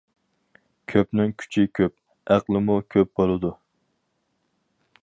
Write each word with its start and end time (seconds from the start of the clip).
كۆپنىڭ 0.93 1.35
كۈچى 1.43 1.65
كۆپ، 1.81 2.33
ئەقلىمۇ 2.37 2.79
كۆپ 2.97 3.13
بولىدۇ. 3.21 3.57